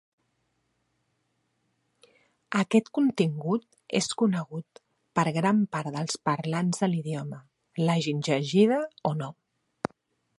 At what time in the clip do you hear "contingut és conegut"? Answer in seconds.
2.99-4.81